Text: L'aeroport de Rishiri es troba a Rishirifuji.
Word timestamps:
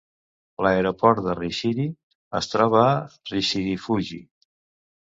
L'aeroport 0.65 1.21
de 1.27 1.35
Rishiri 1.41 1.87
es 2.41 2.51
troba 2.55 2.81
a 2.89 2.99
Rishirifuji. 3.35 4.25